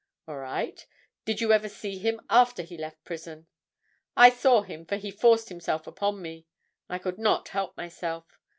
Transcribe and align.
"All 0.27 0.37
right. 0.39 0.83
Did 1.25 1.41
you 1.41 1.53
ever 1.53 1.69
see 1.69 1.99
him 1.99 2.21
after 2.27 2.63
he 2.63 2.75
left 2.75 3.03
prison?" 3.03 3.45
"I 4.17 4.31
saw 4.31 4.63
him, 4.63 4.83
for 4.83 4.95
he 4.95 5.11
forced 5.11 5.49
himself 5.49 5.85
upon 5.85 6.23
me—I 6.23 6.97
could 6.97 7.19
not 7.19 7.49
help 7.49 7.77
myself. 7.77 8.25